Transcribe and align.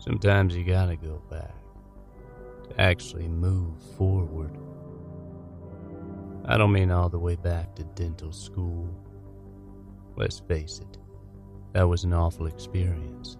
Sometimes 0.00 0.56
you 0.56 0.64
gotta 0.64 0.96
go 0.96 1.22
back 1.30 1.54
to 2.68 2.80
actually 2.80 3.28
move 3.28 3.74
forward. 3.98 4.56
I 6.46 6.56
don't 6.56 6.72
mean 6.72 6.90
all 6.90 7.10
the 7.10 7.18
way 7.18 7.36
back 7.36 7.74
to 7.76 7.84
dental 7.84 8.32
school. 8.32 8.88
Let's 10.16 10.40
face 10.40 10.80
it, 10.80 10.98
that 11.74 11.86
was 11.86 12.04
an 12.04 12.14
awful 12.14 12.46
experience. 12.46 13.36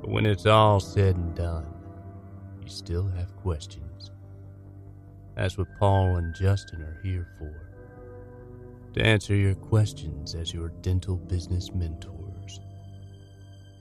But 0.00 0.10
when 0.10 0.26
it's 0.26 0.46
all 0.46 0.80
said 0.80 1.14
and 1.14 1.32
done, 1.32 1.72
you 2.60 2.68
still 2.68 3.06
have 3.06 3.36
questions. 3.36 4.10
That's 5.36 5.56
what 5.56 5.68
Paul 5.78 6.16
and 6.16 6.34
Justin 6.34 6.82
are 6.82 7.00
here 7.04 7.28
for 7.38 7.68
to 8.94 9.06
answer 9.06 9.36
your 9.36 9.54
questions 9.54 10.34
as 10.34 10.52
your 10.52 10.70
dental 10.80 11.16
business 11.16 11.72
mentors. 11.72 12.17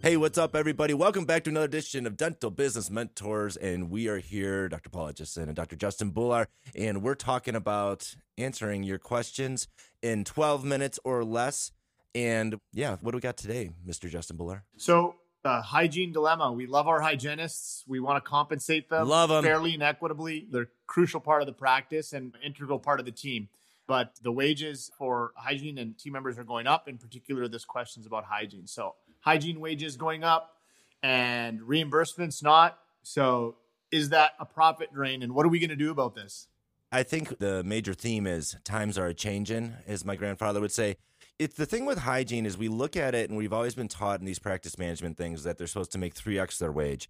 Hey, 0.01 0.15
what's 0.15 0.37
up, 0.37 0.55
everybody? 0.55 0.93
Welcome 0.93 1.25
back 1.25 1.43
to 1.45 1.49
another 1.49 1.65
edition 1.65 2.05
of 2.05 2.15
Dental 2.15 2.51
Business 2.51 2.89
Mentors. 2.89 3.57
And 3.57 3.89
we 3.89 4.07
are 4.07 4.19
here, 4.19 4.69
Dr. 4.69 4.89
Paul 4.89 5.11
Etchison 5.11 5.43
and 5.43 5.55
Dr. 5.55 5.75
Justin 5.75 6.11
Bular, 6.11 6.45
and 6.75 7.01
we're 7.01 7.15
talking 7.15 7.55
about 7.55 8.15
answering 8.37 8.83
your 8.83 8.99
questions 8.99 9.67
in 10.03 10.23
12 10.23 10.63
minutes 10.63 10.99
or 11.03 11.25
less. 11.25 11.71
And 12.13 12.59
yeah, 12.71 12.97
what 13.01 13.11
do 13.11 13.17
we 13.17 13.21
got 13.21 13.37
today, 13.37 13.71
Mr. 13.85 14.07
Justin 14.09 14.37
Bular? 14.37 14.61
So, 14.77 15.15
uh, 15.43 15.61
hygiene 15.61 16.13
dilemma. 16.13 16.51
We 16.53 16.67
love 16.67 16.87
our 16.87 17.01
hygienists. 17.01 17.83
We 17.87 17.99
want 17.99 18.23
to 18.23 18.29
compensate 18.29 18.89
them 18.89 19.07
Love 19.07 19.31
'em. 19.31 19.43
fairly 19.43 19.73
and 19.73 19.83
equitably. 19.83 20.47
They're 20.51 20.63
a 20.63 20.67
crucial 20.85 21.19
part 21.19 21.41
of 21.41 21.47
the 21.47 21.53
practice 21.53 22.13
and 22.13 22.33
integral 22.43 22.79
part 22.79 22.99
of 22.99 23.05
the 23.05 23.11
team. 23.11 23.49
But 23.87 24.15
the 24.21 24.31
wages 24.31 24.91
for 24.97 25.31
hygiene 25.37 25.77
and 25.77 25.97
team 25.97 26.13
members 26.13 26.37
are 26.37 26.43
going 26.43 26.67
up. 26.67 26.87
In 26.87 26.97
particular, 26.97 27.47
this 27.47 27.65
question's 27.65 28.05
about 28.05 28.25
hygiene. 28.25 28.67
So, 28.67 28.95
hygiene 29.27 29.59
wages 29.59 29.97
going 29.97 30.23
up 30.23 30.55
and 31.03 31.59
reimbursements 31.59 32.41
not. 32.41 32.79
So, 33.03 33.57
is 33.91 34.09
that 34.09 34.31
a 34.39 34.45
profit 34.45 34.93
drain? 34.93 35.21
And 35.21 35.35
what 35.35 35.45
are 35.45 35.49
we 35.49 35.59
going 35.59 35.69
to 35.69 35.75
do 35.75 35.91
about 35.91 36.15
this? 36.15 36.47
I 36.93 37.03
think 37.03 37.39
the 37.39 37.61
major 37.65 37.93
theme 37.93 38.25
is 38.25 38.55
times 38.63 38.97
are 38.97 39.11
changing, 39.11 39.73
as 39.85 40.05
my 40.05 40.15
grandfather 40.15 40.61
would 40.61 40.71
say. 40.71 40.95
It's 41.37 41.55
the 41.55 41.65
thing 41.65 41.85
with 41.85 41.99
hygiene 41.99 42.45
is 42.45 42.57
we 42.57 42.69
look 42.69 42.95
at 42.95 43.13
it 43.13 43.29
and 43.29 43.37
we've 43.37 43.51
always 43.51 43.75
been 43.75 43.89
taught 43.89 44.21
in 44.21 44.25
these 44.25 44.39
practice 44.39 44.77
management 44.77 45.17
things 45.17 45.43
that 45.43 45.57
they're 45.57 45.67
supposed 45.67 45.91
to 45.91 45.97
make 45.97 46.15
3x 46.15 46.57
their 46.57 46.71
wage. 46.71 47.09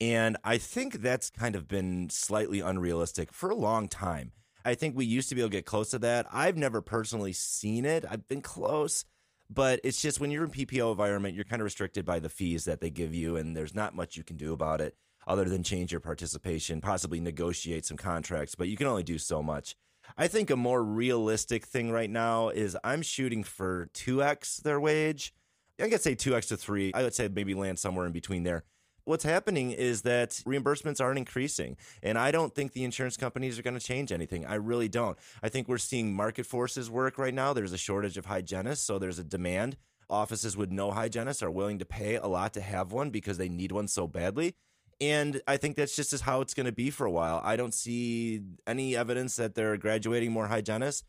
And 0.00 0.38
I 0.42 0.56
think 0.56 1.02
that's 1.02 1.28
kind 1.28 1.54
of 1.54 1.68
been 1.68 2.08
slightly 2.08 2.60
unrealistic 2.60 3.34
for 3.34 3.50
a 3.50 3.54
long 3.54 3.86
time. 3.86 4.32
I 4.64 4.74
think 4.74 4.96
we 4.96 5.04
used 5.04 5.28
to 5.28 5.34
be 5.34 5.42
able 5.42 5.50
to 5.50 5.56
get 5.58 5.66
close 5.66 5.90
to 5.90 5.98
that. 5.98 6.26
I've 6.32 6.56
never 6.56 6.80
personally 6.80 7.34
seen 7.34 7.84
it. 7.84 8.04
I've 8.10 8.26
been 8.28 8.42
close, 8.42 9.04
but 9.52 9.80
it's 9.82 10.00
just 10.00 10.20
when 10.20 10.30
you're 10.30 10.44
in 10.44 10.50
PPO 10.50 10.92
environment, 10.92 11.34
you're 11.34 11.44
kind 11.44 11.60
of 11.60 11.64
restricted 11.64 12.04
by 12.04 12.20
the 12.20 12.28
fees 12.28 12.64
that 12.64 12.80
they 12.80 12.90
give 12.90 13.12
you, 13.12 13.36
and 13.36 13.56
there's 13.56 13.74
not 13.74 13.94
much 13.94 14.16
you 14.16 14.22
can 14.22 14.36
do 14.36 14.52
about 14.52 14.80
it 14.80 14.94
other 15.26 15.44
than 15.44 15.62
change 15.62 15.92
your 15.92 16.00
participation, 16.00 16.80
possibly 16.80 17.20
negotiate 17.20 17.84
some 17.84 17.96
contracts, 17.96 18.54
but 18.54 18.68
you 18.68 18.76
can 18.76 18.86
only 18.86 19.02
do 19.02 19.18
so 19.18 19.42
much. 19.42 19.76
I 20.16 20.28
think 20.28 20.50
a 20.50 20.56
more 20.56 20.82
realistic 20.82 21.66
thing 21.66 21.90
right 21.90 22.10
now 22.10 22.48
is 22.48 22.76
I'm 22.82 23.02
shooting 23.02 23.44
for 23.44 23.90
2x 23.94 24.62
their 24.62 24.80
wage. 24.80 25.34
I 25.80 25.88
could 25.88 26.00
say 26.00 26.14
2x 26.14 26.48
to 26.48 26.56
3. 26.56 26.92
I 26.94 27.02
would 27.02 27.14
say 27.14 27.28
maybe 27.28 27.54
land 27.54 27.78
somewhere 27.78 28.06
in 28.06 28.12
between 28.12 28.42
there. 28.42 28.64
What's 29.10 29.24
happening 29.24 29.72
is 29.72 30.02
that 30.02 30.30
reimbursements 30.46 31.00
aren't 31.00 31.18
increasing. 31.18 31.76
And 32.00 32.16
I 32.16 32.30
don't 32.30 32.54
think 32.54 32.74
the 32.74 32.84
insurance 32.84 33.16
companies 33.16 33.58
are 33.58 33.62
going 33.62 33.76
to 33.76 33.84
change 33.84 34.12
anything. 34.12 34.46
I 34.46 34.54
really 34.54 34.88
don't. 34.88 35.18
I 35.42 35.48
think 35.48 35.66
we're 35.66 35.78
seeing 35.78 36.14
market 36.14 36.46
forces 36.46 36.88
work 36.88 37.18
right 37.18 37.34
now. 37.34 37.52
There's 37.52 37.72
a 37.72 37.76
shortage 37.76 38.16
of 38.16 38.26
hygienists, 38.26 38.86
so 38.86 39.00
there's 39.00 39.18
a 39.18 39.24
demand. 39.24 39.76
Offices 40.08 40.56
with 40.56 40.70
no 40.70 40.92
hygienists 40.92 41.42
are 41.42 41.50
willing 41.50 41.80
to 41.80 41.84
pay 41.84 42.18
a 42.18 42.28
lot 42.28 42.54
to 42.54 42.60
have 42.60 42.92
one 42.92 43.10
because 43.10 43.36
they 43.36 43.48
need 43.48 43.72
one 43.72 43.88
so 43.88 44.06
badly. 44.06 44.54
And 45.00 45.40
I 45.48 45.56
think 45.56 45.74
that's 45.74 45.96
just 45.96 46.12
as 46.12 46.20
how 46.20 46.40
it's 46.40 46.54
going 46.54 46.66
to 46.66 46.72
be 46.72 46.90
for 46.90 47.04
a 47.04 47.10
while. 47.10 47.40
I 47.42 47.56
don't 47.56 47.74
see 47.74 48.42
any 48.64 48.94
evidence 48.94 49.34
that 49.34 49.56
they're 49.56 49.76
graduating 49.76 50.30
more 50.30 50.46
hygienists. 50.46 51.02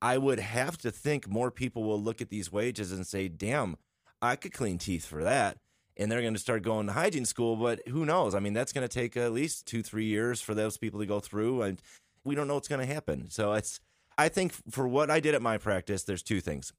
I 0.00 0.18
would 0.18 0.38
have 0.38 0.78
to 0.78 0.92
think 0.92 1.28
more 1.28 1.50
people 1.50 1.82
will 1.82 2.00
look 2.00 2.22
at 2.22 2.30
these 2.30 2.52
wages 2.52 2.92
and 2.92 3.04
say, 3.04 3.26
damn, 3.26 3.76
I 4.22 4.36
could 4.36 4.52
clean 4.52 4.78
teeth 4.78 5.04
for 5.04 5.24
that. 5.24 5.58
And 6.00 6.10
they're 6.10 6.22
going 6.22 6.34
to 6.34 6.40
start 6.40 6.62
going 6.62 6.86
to 6.86 6.92
hygiene 6.92 7.26
school. 7.26 7.56
But 7.56 7.86
who 7.88 8.04
knows? 8.04 8.34
I 8.34 8.40
mean, 8.40 8.54
that's 8.54 8.72
going 8.72 8.88
to 8.88 8.92
take 8.92 9.16
at 9.16 9.32
least 9.32 9.66
two, 9.66 9.82
three 9.82 10.06
years 10.06 10.40
for 10.40 10.54
those 10.54 10.76
people 10.76 10.98
to 11.00 11.06
go 11.06 11.20
through. 11.20 11.62
And 11.62 11.80
we 12.24 12.34
don't 12.34 12.48
know 12.48 12.54
what's 12.54 12.68
going 12.68 12.86
to 12.86 12.92
happen. 12.92 13.30
So 13.30 13.52
it's, 13.52 13.80
I 14.18 14.28
think 14.28 14.52
for 14.70 14.88
what 14.88 15.10
I 15.10 15.20
did 15.20 15.34
at 15.34 15.42
my 15.42 15.58
practice, 15.58 16.02
there's 16.02 16.22
two 16.22 16.40
things. 16.40 16.72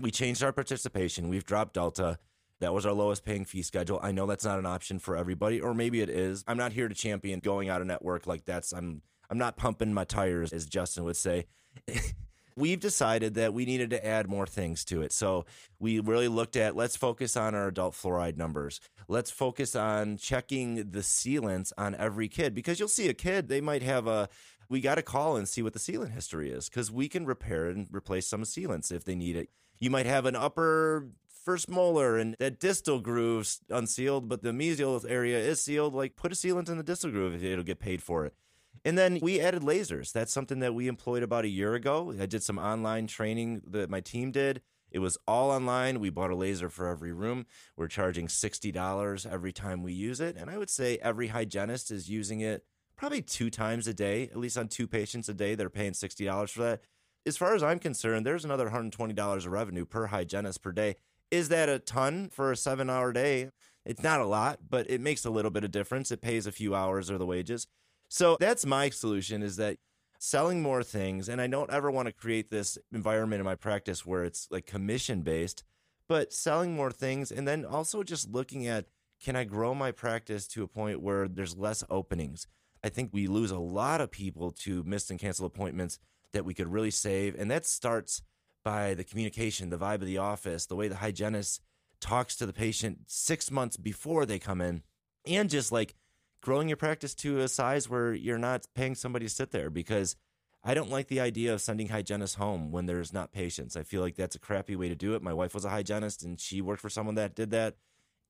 We 0.00 0.10
changed 0.10 0.42
our 0.42 0.52
participation. 0.52 1.28
We've 1.28 1.44
dropped 1.44 1.74
Delta. 1.74 2.18
That 2.60 2.72
was 2.72 2.86
our 2.86 2.92
lowest 2.92 3.24
paying 3.24 3.44
fee 3.44 3.62
schedule. 3.62 4.00
I 4.02 4.12
know 4.12 4.26
that's 4.26 4.44
not 4.44 4.58
an 4.58 4.66
option 4.66 4.98
for 4.98 5.16
everybody, 5.16 5.60
or 5.60 5.74
maybe 5.74 6.00
it 6.00 6.08
is. 6.08 6.44
I'm 6.48 6.56
not 6.56 6.72
here 6.72 6.88
to 6.88 6.94
champion 6.94 7.40
going 7.40 7.68
out 7.68 7.80
of 7.80 7.86
network 7.86 8.26
like 8.26 8.44
that's 8.44 8.72
I'm 8.72 9.02
I'm 9.30 9.38
not 9.38 9.56
pumping 9.56 9.94
my 9.94 10.04
tires, 10.04 10.52
as 10.52 10.66
Justin 10.66 11.04
would 11.04 11.16
say. 11.16 11.46
We've 12.58 12.80
decided 12.80 13.34
that 13.34 13.54
we 13.54 13.64
needed 13.64 13.90
to 13.90 14.04
add 14.04 14.28
more 14.28 14.46
things 14.46 14.84
to 14.86 15.02
it. 15.02 15.12
So 15.12 15.46
we 15.78 16.00
really 16.00 16.26
looked 16.26 16.56
at 16.56 16.74
let's 16.74 16.96
focus 16.96 17.36
on 17.36 17.54
our 17.54 17.68
adult 17.68 17.94
fluoride 17.94 18.36
numbers. 18.36 18.80
Let's 19.06 19.30
focus 19.30 19.76
on 19.76 20.16
checking 20.16 20.90
the 20.90 21.00
sealants 21.00 21.72
on 21.78 21.94
every 21.94 22.28
kid 22.28 22.54
because 22.54 22.80
you'll 22.80 22.88
see 22.88 23.08
a 23.08 23.14
kid, 23.14 23.48
they 23.48 23.60
might 23.60 23.82
have 23.82 24.08
a 24.08 24.28
we 24.68 24.80
got 24.80 24.96
to 24.96 25.02
call 25.02 25.36
and 25.36 25.48
see 25.48 25.62
what 25.62 25.72
the 25.72 25.78
sealant 25.78 26.10
history 26.10 26.50
is 26.50 26.68
because 26.68 26.90
we 26.90 27.08
can 27.08 27.24
repair 27.24 27.68
and 27.68 27.86
replace 27.92 28.26
some 28.26 28.42
sealants 28.42 28.92
if 28.92 29.04
they 29.04 29.14
need 29.14 29.36
it. 29.36 29.50
You 29.78 29.90
might 29.90 30.06
have 30.06 30.26
an 30.26 30.36
upper 30.36 31.08
first 31.44 31.70
molar 31.70 32.18
and 32.18 32.36
that 32.40 32.58
distal 32.58 33.00
groove's 33.00 33.60
unsealed, 33.70 34.28
but 34.28 34.42
the 34.42 34.50
mesial 34.50 35.08
area 35.08 35.38
is 35.38 35.60
sealed. 35.60 35.94
Like 35.94 36.16
put 36.16 36.32
a 36.32 36.34
sealant 36.34 36.68
in 36.68 36.76
the 36.76 36.82
distal 36.82 37.10
groove 37.10 37.42
it'll 37.42 37.64
get 37.64 37.78
paid 37.78 38.02
for 38.02 38.26
it. 38.26 38.34
And 38.84 38.96
then 38.96 39.18
we 39.20 39.40
added 39.40 39.62
lasers. 39.62 40.12
That's 40.12 40.32
something 40.32 40.60
that 40.60 40.74
we 40.74 40.88
employed 40.88 41.22
about 41.22 41.44
a 41.44 41.48
year 41.48 41.74
ago. 41.74 42.14
I 42.18 42.26
did 42.26 42.42
some 42.42 42.58
online 42.58 43.06
training 43.06 43.62
that 43.66 43.90
my 43.90 44.00
team 44.00 44.30
did. 44.30 44.62
It 44.90 45.00
was 45.00 45.18
all 45.26 45.50
online. 45.50 46.00
We 46.00 46.10
bought 46.10 46.30
a 46.30 46.36
laser 46.36 46.70
for 46.70 46.88
every 46.88 47.12
room. 47.12 47.46
We're 47.76 47.88
charging 47.88 48.28
$60 48.28 49.30
every 49.30 49.52
time 49.52 49.82
we 49.82 49.92
use 49.92 50.20
it. 50.20 50.36
And 50.36 50.48
I 50.48 50.58
would 50.58 50.70
say 50.70 50.98
every 51.02 51.28
hygienist 51.28 51.90
is 51.90 52.08
using 52.08 52.40
it 52.40 52.64
probably 52.96 53.22
two 53.22 53.50
times 53.50 53.86
a 53.86 53.94
day, 53.94 54.24
at 54.24 54.36
least 54.36 54.58
on 54.58 54.68
two 54.68 54.86
patients 54.86 55.28
a 55.28 55.34
day. 55.34 55.54
They're 55.54 55.70
paying 55.70 55.92
$60 55.92 56.50
for 56.50 56.62
that. 56.62 56.80
As 57.26 57.36
far 57.36 57.54
as 57.54 57.62
I'm 57.62 57.78
concerned, 57.78 58.24
there's 58.24 58.44
another 58.44 58.70
$120 58.70 59.36
of 59.36 59.46
revenue 59.46 59.84
per 59.84 60.06
hygienist 60.06 60.62
per 60.62 60.72
day. 60.72 60.96
Is 61.30 61.50
that 61.50 61.68
a 61.68 61.78
ton 61.78 62.30
for 62.30 62.50
a 62.50 62.56
seven 62.56 62.88
hour 62.88 63.12
day? 63.12 63.50
It's 63.84 64.02
not 64.02 64.20
a 64.20 64.26
lot, 64.26 64.60
but 64.68 64.90
it 64.90 65.00
makes 65.00 65.24
a 65.24 65.30
little 65.30 65.50
bit 65.50 65.64
of 65.64 65.70
difference. 65.70 66.10
It 66.10 66.22
pays 66.22 66.46
a 66.46 66.52
few 66.52 66.74
hours 66.74 67.10
or 67.10 67.18
the 67.18 67.26
wages. 67.26 67.66
So 68.08 68.36
that's 68.40 68.66
my 68.66 68.90
solution 68.90 69.42
is 69.42 69.56
that 69.56 69.78
selling 70.18 70.62
more 70.62 70.82
things. 70.82 71.28
And 71.28 71.40
I 71.40 71.46
don't 71.46 71.70
ever 71.70 71.90
want 71.90 72.06
to 72.06 72.12
create 72.12 72.50
this 72.50 72.78
environment 72.92 73.40
in 73.40 73.46
my 73.46 73.54
practice 73.54 74.04
where 74.04 74.24
it's 74.24 74.48
like 74.50 74.66
commission 74.66 75.22
based, 75.22 75.62
but 76.08 76.32
selling 76.32 76.74
more 76.74 76.90
things. 76.90 77.30
And 77.30 77.46
then 77.46 77.64
also 77.64 78.02
just 78.02 78.30
looking 78.30 78.66
at 78.66 78.86
can 79.20 79.34
I 79.34 79.44
grow 79.44 79.74
my 79.74 79.90
practice 79.90 80.46
to 80.48 80.62
a 80.62 80.68
point 80.68 81.00
where 81.00 81.26
there's 81.26 81.56
less 81.56 81.82
openings? 81.90 82.46
I 82.84 82.88
think 82.88 83.10
we 83.12 83.26
lose 83.26 83.50
a 83.50 83.58
lot 83.58 84.00
of 84.00 84.12
people 84.12 84.52
to 84.52 84.84
missed 84.84 85.10
and 85.10 85.18
canceled 85.18 85.50
appointments 85.52 85.98
that 86.32 86.44
we 86.44 86.54
could 86.54 86.68
really 86.68 86.92
save. 86.92 87.34
And 87.38 87.50
that 87.50 87.66
starts 87.66 88.22
by 88.64 88.94
the 88.94 89.04
communication, 89.04 89.70
the 89.70 89.78
vibe 89.78 89.94
of 89.94 90.06
the 90.06 90.18
office, 90.18 90.66
the 90.66 90.76
way 90.76 90.86
the 90.86 90.96
hygienist 90.96 91.60
talks 92.00 92.36
to 92.36 92.46
the 92.46 92.52
patient 92.52 92.98
six 93.06 93.50
months 93.50 93.76
before 93.76 94.24
they 94.24 94.38
come 94.38 94.60
in, 94.60 94.82
and 95.26 95.50
just 95.50 95.72
like 95.72 95.94
growing 96.40 96.68
your 96.68 96.76
practice 96.76 97.14
to 97.16 97.38
a 97.40 97.48
size 97.48 97.88
where 97.88 98.12
you're 98.12 98.38
not 98.38 98.66
paying 98.74 98.94
somebody 98.94 99.26
to 99.26 99.30
sit 99.30 99.50
there 99.50 99.70
because 99.70 100.16
I 100.64 100.74
don't 100.74 100.90
like 100.90 101.08
the 101.08 101.20
idea 101.20 101.54
of 101.54 101.60
sending 101.60 101.88
hygienists 101.88 102.34
home 102.34 102.72
when 102.72 102.86
there's 102.86 103.12
not 103.12 103.32
patients. 103.32 103.76
I 103.76 103.82
feel 103.82 104.02
like 104.02 104.16
that's 104.16 104.36
a 104.36 104.40
crappy 104.40 104.76
way 104.76 104.88
to 104.88 104.94
do 104.94 105.14
it. 105.14 105.22
My 105.22 105.32
wife 105.32 105.54
was 105.54 105.64
a 105.64 105.70
hygienist 105.70 106.22
and 106.22 106.38
she 106.38 106.60
worked 106.60 106.82
for 106.82 106.90
someone 106.90 107.14
that 107.14 107.34
did 107.34 107.50
that. 107.50 107.76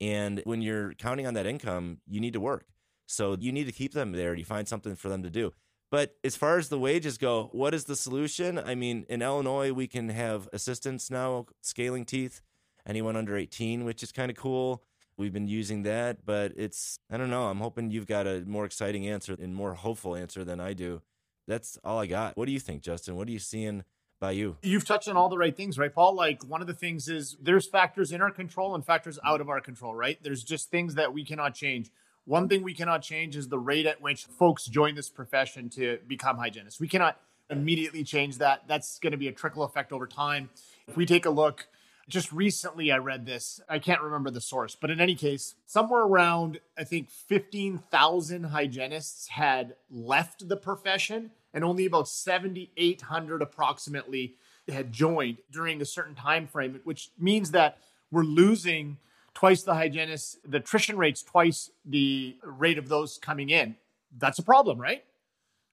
And 0.01 0.43
when 0.45 0.63
you're 0.63 0.95
counting 0.95 1.27
on 1.27 1.35
that 1.35 1.47
income, 1.47 1.99
you 2.07 2.21
need 2.21 2.35
to 2.35 2.41
work. 2.41 2.67
So 3.07 3.37
you 3.41 3.53
need 3.53 3.65
to 3.65 3.73
keep 3.73 3.93
them 3.93 4.13
there. 4.13 4.35
You 4.35 4.45
find 4.45 4.69
something 4.69 4.95
for 4.95 5.09
them 5.09 5.23
to 5.23 5.31
do. 5.31 5.53
But 5.91 6.17
as 6.23 6.37
far 6.37 6.59
as 6.59 6.69
the 6.69 6.79
wages 6.79 7.17
go, 7.17 7.49
what 7.53 7.73
is 7.73 7.85
the 7.85 7.97
solution? 7.97 8.59
I 8.59 8.75
mean, 8.75 9.07
in 9.09 9.23
Illinois, 9.23 9.73
we 9.73 9.87
can 9.87 10.11
have 10.11 10.49
assistants 10.53 11.11
now 11.11 11.47
scaling 11.63 12.05
teeth, 12.05 12.43
anyone 12.87 13.17
under 13.17 13.37
18, 13.37 13.85
which 13.85 14.03
is 14.03 14.13
kind 14.13 14.31
of 14.31 14.37
cool. 14.37 14.83
We've 15.19 15.33
been 15.33 15.49
using 15.49 15.83
that, 15.83 16.25
but 16.25 16.53
it's, 16.57 17.01
I 17.11 17.17
don't 17.17 17.29
know. 17.29 17.49
I'm 17.49 17.59
hoping 17.59 17.91
you've 17.91 18.07
got 18.07 18.29
a 18.29 18.45
more 18.47 18.65
exciting 18.65 19.09
answer 19.09 19.37
and 19.39 19.53
more 19.53 19.75
hopeful 19.75 20.15
answer 20.15 20.45
than 20.45 20.61
I 20.61 20.75
do. 20.75 21.03
That's 21.49 21.77
all 21.83 21.99
I 21.99 22.07
got. 22.07 22.37
What 22.37 22.47
do 22.47 22.53
you 22.53 22.61
think, 22.61 22.83
Justin? 22.83 23.17
What 23.17 23.27
are 23.27 23.33
you 23.33 23.41
seeing 23.41 23.83
by 24.21 24.31
you? 24.31 24.59
You've 24.63 24.85
touched 24.85 25.09
on 25.09 25.17
all 25.17 25.29
the 25.29 25.37
right 25.37 25.57
things, 25.57 25.77
right, 25.77 25.93
Paul? 25.93 26.15
Like 26.15 26.45
one 26.45 26.61
of 26.61 26.69
the 26.69 26.75
things 26.75 27.09
is 27.09 27.37
there's 27.43 27.67
factors 27.67 28.13
in 28.13 28.23
our 28.23 28.31
control 28.31 28.77
and 28.77 28.87
factors 28.87 29.19
out 29.25 29.41
of 29.41 29.49
our 29.49 29.61
control, 29.61 29.93
right? 29.93 30.23
There's 30.23 30.45
just 30.45 30.71
things 30.71 30.95
that 30.95 31.13
we 31.13 31.25
cannot 31.25 31.53
change. 31.53 31.91
One 32.25 32.49
thing 32.49 32.63
we 32.63 32.75
cannot 32.75 33.03
change 33.03 33.35
is 33.37 33.49
the 33.49 33.59
rate 33.59 33.87
at 33.87 34.01
which 34.01 34.27
folks 34.27 34.67
join 34.67 34.95
this 34.95 35.09
profession 35.09 35.69
to 35.71 35.99
become 36.07 36.37
hygienists. 36.37 36.79
We 36.79 36.87
cannot 36.87 37.19
immediately 37.51 38.05
change 38.05 38.39
that. 38.39 38.65
That's 38.69 38.99
going 39.01 39.13
to 39.13 39.17
be 39.17 39.27
a 39.27 39.33
trickle 39.33 39.65
effect 39.65 39.93
over 39.93 40.07
time. 40.07 40.51
If 40.87 40.97
we 40.97 41.07
take 41.07 41.27
a 41.27 41.31
look, 41.31 41.67
Just 42.09 42.33
recently, 42.33 42.91
I 42.91 42.97
read 42.99 43.27
this. 43.27 43.61
I 43.69 43.79
can't 43.79 44.01
remember 44.01 44.31
the 44.31 44.41
source, 44.41 44.75
but 44.75 44.91
in 44.91 44.99
any 44.99 45.15
case, 45.15 45.55
somewhere 45.67 46.03
around, 46.03 46.59
I 46.79 46.85
think, 46.85 47.11
15,000 47.11 48.45
hygienists 48.45 49.29
had 49.29 49.75
left 49.91 50.49
the 50.49 50.57
profession, 50.57 51.33
and 51.53 51.65
only 51.65 51.85
about 51.85 52.09
7,800 52.09 53.43
approximately 53.43 54.37
had 54.69 54.91
joined 54.91 55.39
during 55.51 55.83
a 55.83 55.85
certain 55.85 56.15
time 56.15 56.47
frame, 56.47 56.81
which 56.85 57.11
means 57.19 57.51
that 57.51 57.79
we're 58.11 58.23
losing 58.23 58.97
twice 59.35 59.63
the 59.63 59.75
hygienists, 59.75 60.39
the 60.47 60.59
attrition 60.59 60.97
rate's 60.97 61.23
twice 61.23 61.71
the 61.85 62.37
rate 62.43 62.79
of 62.79 62.89
those 62.89 63.19
coming 63.19 63.51
in. 63.51 63.77
That's 64.17 64.39
a 64.39 64.43
problem, 64.43 64.81
right? 64.81 65.05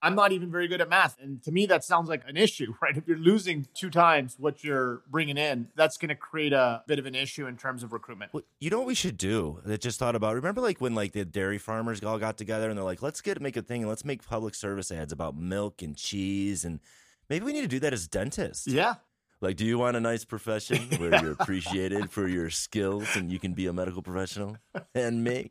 I'm 0.02 0.14
not 0.14 0.32
even 0.32 0.50
very 0.50 0.68
good 0.68 0.80
at 0.80 0.88
math. 0.88 1.16
And 1.20 1.42
to 1.44 1.52
me, 1.52 1.66
that 1.66 1.82
sounds 1.82 2.08
like 2.08 2.22
an 2.26 2.36
issue, 2.36 2.74
right? 2.82 2.96
If 2.96 3.08
you're 3.08 3.16
losing 3.16 3.66
two 3.74 3.90
times 3.90 4.36
what 4.38 4.62
you're 4.62 5.02
bringing 5.08 5.36
in, 5.36 5.68
that's 5.74 5.96
going 5.96 6.10
to 6.10 6.14
create 6.14 6.52
a 6.52 6.82
bit 6.86 6.98
of 6.98 7.06
an 7.06 7.14
issue 7.14 7.46
in 7.46 7.56
terms 7.56 7.82
of 7.82 7.92
recruitment. 7.92 8.32
Well, 8.32 8.42
you 8.60 8.70
know 8.70 8.78
what 8.78 8.86
we 8.86 8.94
should 8.94 9.16
do? 9.16 9.60
That 9.64 9.80
just 9.80 9.98
thought 9.98 10.14
about. 10.14 10.34
Remember, 10.34 10.60
like 10.60 10.80
when 10.80 10.94
like 10.94 11.12
the 11.12 11.24
dairy 11.24 11.58
farmers 11.58 12.02
all 12.02 12.18
got 12.18 12.36
together 12.36 12.68
and 12.68 12.76
they're 12.76 12.84
like, 12.84 13.02
let's 13.02 13.20
get 13.20 13.40
make 13.40 13.56
a 13.56 13.62
thing 13.62 13.82
and 13.82 13.88
let's 13.88 14.04
make 14.04 14.26
public 14.26 14.54
service 14.54 14.90
ads 14.90 15.12
about 15.12 15.36
milk 15.36 15.82
and 15.82 15.96
cheese 15.96 16.64
and 16.64 16.80
maybe 17.28 17.44
we 17.44 17.52
need 17.52 17.62
to 17.62 17.68
do 17.68 17.80
that 17.80 17.92
as 17.92 18.06
dentists. 18.08 18.66
Yeah. 18.66 18.94
Like, 19.40 19.56
do 19.56 19.66
you 19.66 19.78
want 19.78 19.96
a 19.96 20.00
nice 20.00 20.24
profession 20.24 20.88
where 20.98 21.22
you're 21.22 21.32
appreciated 21.32 22.10
for 22.10 22.26
your 22.26 22.48
skills 22.48 23.16
and 23.16 23.30
you 23.30 23.38
can 23.38 23.52
be 23.52 23.66
a 23.66 23.72
medical 23.72 24.00
professional 24.00 24.56
and 24.94 25.22
make 25.22 25.50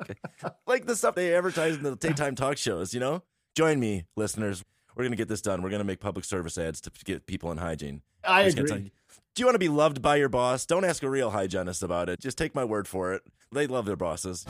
like 0.66 0.88
the 0.88 0.96
stuff 0.96 1.14
they 1.14 1.36
advertise 1.36 1.76
in 1.76 1.84
the 1.84 1.96
daytime 1.96 2.36
talk 2.36 2.58
shows? 2.58 2.94
You 2.94 3.00
know. 3.00 3.24
Join 3.56 3.80
me, 3.80 4.04
listeners. 4.18 4.66
We're 4.96 5.04
going 5.04 5.14
to 5.14 5.18
get 5.18 5.30
this 5.30 5.42
done. 5.42 5.62
We're 5.62 5.70
going 5.70 5.80
to 5.80 5.86
make 5.86 6.02
public 6.02 6.26
service 6.26 6.58
ads 6.58 6.82
to 6.82 6.92
get 7.06 7.26
people 7.26 7.54
in 7.54 7.58
hygiene. 7.58 8.02
I 8.22 8.42
agree. 8.42 8.92
Do 9.34 9.42
you 9.42 9.46
want 9.46 9.56
to 9.56 9.60
be 9.60 9.70
loved 9.70 10.02
by 10.02 10.18
your 10.18 10.28
boss? 10.28 10.66
Don't 10.66 10.84
ask 10.84 11.04
a 11.04 11.10
real 11.10 11.30
hygienist 11.30 11.82
about 11.82 12.10
it. 12.10 12.20
Just 12.20 12.38
take 12.38 12.54
my 12.54 12.66
word 12.66 12.86
for 12.86 13.14
it. 13.14 13.22
They 13.54 13.66
love 13.66 13.86
their 13.86 13.96
bosses. 13.96 14.46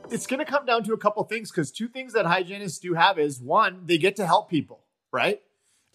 It's 0.09 0.27
going 0.27 0.39
to 0.39 0.45
come 0.45 0.65
down 0.65 0.83
to 0.83 0.93
a 0.93 0.97
couple 0.97 1.23
things 1.23 1.51
because 1.51 1.71
two 1.71 1.87
things 1.87 2.13
that 2.13 2.25
hygienists 2.25 2.79
do 2.79 2.93
have 2.93 3.17
is 3.17 3.39
one, 3.39 3.83
they 3.85 3.97
get 3.97 4.17
to 4.17 4.25
help 4.25 4.49
people, 4.49 4.81
right? 5.11 5.41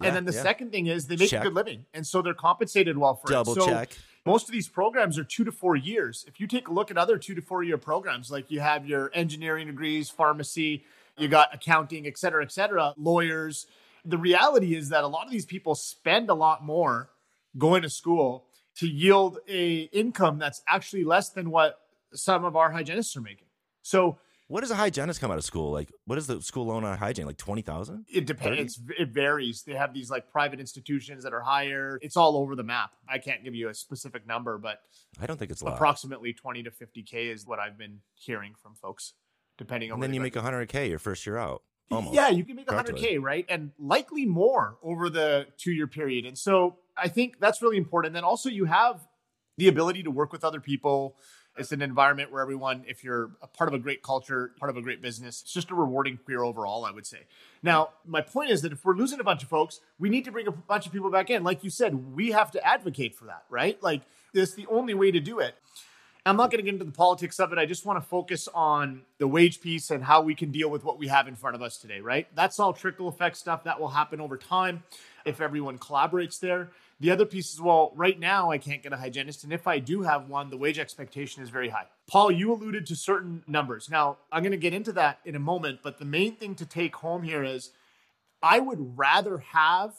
Yeah, 0.01 0.09
and 0.09 0.17
then 0.17 0.25
the 0.25 0.33
yeah. 0.33 0.43
second 0.43 0.73
thing 0.73 0.87
is 0.87 1.07
they 1.07 1.17
make 1.17 1.31
Check. 1.31 1.41
a 1.41 1.45
good 1.45 1.55
living. 1.55 1.87
And 1.93 2.07
so 2.07 2.23
they're 2.23 2.35
compensated 2.35 2.97
well 2.97 3.17
for 3.17 3.29
Double 3.29 3.53
it. 3.53 3.61
So 3.61 3.67
check. 3.67 3.91
most 4.25 4.49
of 4.49 4.53
these 4.53 4.69
programs 4.69 5.19
are 5.19 5.25
two 5.25 5.45
to 5.45 5.53
four 5.53 5.77
years. 5.77 6.25
If 6.27 6.41
you 6.41 6.47
take 6.47 6.69
a 6.69 6.73
look 6.73 6.91
at 6.91 6.97
other 6.97 7.19
two 7.19 7.35
to 7.35 7.43
four 7.43 7.63
year 7.63 7.79
programs, 7.79 8.31
like 8.31 8.51
you 8.51 8.61
have 8.61 8.87
your 8.87 9.11
engineering 9.15 9.67
degrees, 9.67 10.09
pharmacy, 10.09 10.85
you 11.19 11.29
got 11.29 11.55
accounting, 11.55 12.07
et 12.07 12.19
cetera, 12.19 12.43
et 12.43 12.53
cetera, 12.53 12.95
lawyers. 12.97 13.67
The 14.05 14.19
reality 14.19 14.75
is 14.75 14.91
that 14.91 15.03
a 15.03 15.09
lot 15.09 15.25
of 15.27 15.33
these 15.33 15.47
people 15.47 15.75
spend 15.75 16.31
a 16.31 16.35
lot 16.35 16.65
more 16.65 17.11
going 17.59 17.83
to 17.83 17.91
school 17.91 18.45
to 18.77 18.87
yield 18.87 19.39
a 19.49 19.89
income 19.93 20.39
that's 20.39 20.63
actually 20.69 21.05
less 21.05 21.31
than 21.31 21.51
what 21.51 21.81
some 22.13 22.45
of 22.45 22.57
our 22.57 22.71
hygienists 22.71 23.17
are 23.17 23.21
making. 23.21 23.47
So 23.83 24.19
What 24.49 24.61
does 24.61 24.71
a 24.71 24.77
hygienist 24.77 25.21
come 25.21 25.31
out 25.31 25.39
of 25.39 25.45
school? 25.45 25.73
Like, 25.73 25.91
what 26.05 26.19
is 26.19 26.27
the 26.29 26.41
school 26.41 26.67
loan 26.67 26.85
on 26.85 26.97
hygiene? 26.99 27.27
Like 27.27 27.37
20,000? 27.37 28.07
it 28.09 28.27
depends. 28.27 28.81
It 28.99 29.09
varies. 29.09 29.63
They 29.63 29.75
have 29.75 29.93
these 29.93 30.09
like 30.09 30.31
private 30.31 30.61
institutions 30.61 31.25
that 31.25 31.33
are 31.33 31.41
higher. 31.41 31.99
It's 32.01 32.17
all 32.17 32.37
over 32.37 32.55
the 32.55 32.63
map. 32.63 32.91
I 33.09 33.19
can't 33.19 33.43
give 33.43 33.55
you 33.55 33.69
a 33.69 33.75
specific 33.75 34.27
number, 34.27 34.57
but 34.59 34.81
I 35.21 35.27
don't 35.27 35.37
think 35.37 35.51
it's 35.51 35.63
approximately 35.63 36.33
20 36.33 36.63
to 36.65 36.71
50K 36.71 37.33
is 37.33 37.47
what 37.47 37.59
I've 37.59 37.77
been 37.77 38.01
hearing 38.15 38.55
from 38.61 38.75
folks, 38.75 39.15
depending 39.59 39.91
on 39.91 39.97
and 39.97 40.03
then 40.03 40.15
you 40.15 40.21
make 40.21 40.35
100K 40.35 40.89
your 40.89 40.99
first 41.01 41.27
year 41.27 41.39
out. 41.39 41.63
Almost. 41.91 42.15
Yeah, 42.15 42.29
you 42.31 42.45
can 42.45 42.57
make 42.57 42.67
Practically. 42.67 43.17
100K, 43.17 43.23
right? 43.23 43.47
And 43.49 43.71
likely 43.79 44.27
more 44.27 44.77
over 44.83 45.09
the 45.09 45.47
two 45.57 45.73
year 45.73 45.87
period. 45.87 46.25
And 46.25 46.37
so 46.37 46.77
I 46.97 47.09
think 47.09 47.39
that's 47.39 47.63
really 47.63 47.77
important. 47.77 48.15
then 48.15 48.25
also, 48.25 48.49
you 48.49 48.65
have 48.65 49.07
the 49.57 49.69
ability 49.69 50.03
to 50.03 50.11
work 50.11 50.33
with 50.33 50.45
other 50.45 50.61
people. 50.61 51.17
It's 51.59 51.73
an 51.73 51.83
environment 51.83 52.31
where 52.31 52.43
everyone, 52.43 52.85
if 52.87 53.03
you're 53.03 53.31
a 53.43 53.47
part 53.47 53.69
of 53.69 53.75
a 53.75 53.79
great 53.79 54.03
culture, 54.03 54.53
part 54.59 54.71
of 54.71 54.77
a 54.77 54.83
great 54.83 55.01
business, 55.01 55.43
it's 55.43 55.53
just 55.53 55.71
a 55.71 55.75
rewarding 55.75 56.19
career 56.19 56.43
overall, 56.43 56.85
I 56.85 56.91
would 56.91 57.07
say. 57.07 57.21
Now, 57.63 57.91
my 58.07 58.21
point 58.21 58.51
is 58.51 58.63
that 58.63 58.73
if 58.73 58.85
we're 58.85 58.95
losing 58.95 59.21
a 59.21 59.25
bunch 59.25 59.43
of 59.43 59.49
folks, 59.49 59.81
we 59.99 60.09
need 60.09 60.25
to 60.27 60.33
bring 60.33 60.47
a 60.47 60.53
bunch 60.53 60.87
of 60.87 60.93
people 60.93 61.11
back 61.11 61.31
in. 61.31 61.45
Like 61.45 61.65
you 61.65 61.71
said, 61.71 62.15
we 62.15 62.33
have 62.33 62.51
to 62.53 62.67
advocate 62.67 63.15
for 63.15 63.27
that, 63.27 63.45
right? 63.49 63.83
Like, 63.83 64.03
it's 64.35 64.55
the 64.55 64.67
only 64.67 64.95
way 64.95 65.11
to 65.11 65.21
do 65.21 65.39
it. 65.39 65.55
I'm 66.27 66.37
not 66.37 66.51
going 66.51 66.59
to 66.59 66.65
get 66.65 66.75
into 66.75 66.85
the 66.85 66.91
politics 66.91 67.39
of 67.39 67.53
it. 67.53 67.59
I 67.59 67.67
just 67.67 67.87
want 67.87 68.03
to 68.03 68.09
focus 68.09 68.49
on 68.53 69.03
the 69.19 69.29
wage 69.29 69.61
piece 69.61 69.93
and 69.93 70.03
how 70.03 70.23
we 70.23 70.35
can 70.35 70.51
deal 70.51 70.69
with 70.69 70.83
what 70.83 70.99
we 70.99 71.07
have 71.07 71.29
in 71.29 71.37
front 71.37 71.55
of 71.55 71.63
us 71.63 71.79
today, 71.79 72.01
right? 72.01 72.27
That's 72.35 72.59
all 72.59 72.73
trickle 72.73 73.07
effect 73.07 73.37
stuff 73.37 73.63
that 73.63 73.79
will 73.79 73.91
happen 73.91 74.21
over 74.21 74.37
time 74.37 74.83
if 75.25 75.41
everyone 75.41 75.79
collaborates 75.79 76.41
there. 76.41 76.71
The 76.99 77.13
other 77.13 77.27
piece 77.27 77.55
is 77.55 77.61
well, 77.61 77.93
right 77.95 78.19
now 78.19 78.51
I 78.51 78.59
can't 78.59 78.83
get 78.83 78.93
a 78.93 78.97
hygienist. 78.97 79.45
And 79.45 79.53
if 79.53 79.69
I 79.69 79.79
do 79.79 80.03
have 80.03 80.29
one, 80.29 80.51
the 80.51 80.57
wage 80.57 80.81
expectation 80.81 81.45
is 81.45 81.49
very 81.49 81.69
high. 81.69 81.87
Paul, 82.11 82.33
you 82.33 82.53
alluded 82.53 82.87
to 82.87 82.97
certain 82.97 83.45
numbers. 83.47 83.89
Now, 83.89 84.17
I'm 84.33 84.43
going 84.43 84.51
to 84.51 84.59
get 84.59 84.75
into 84.75 84.93
that 84.95 85.21
in 85.25 85.37
a 85.37 85.41
moment. 85.41 85.79
But 85.85 85.99
the 85.99 86.05
main 86.05 86.35
thing 86.35 86.57
to 86.57 86.67
take 86.67 86.97
home 86.97 87.23
here 87.23 87.45
is 87.45 87.71
I 88.43 88.59
would 88.59 88.99
rather 88.99 89.39
have 89.39 89.95